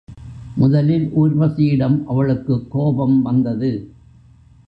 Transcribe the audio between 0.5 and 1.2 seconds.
முதலில்